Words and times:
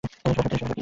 সেটা 0.03 0.31
সত্যি 0.37 0.57
নয়। 0.61 0.71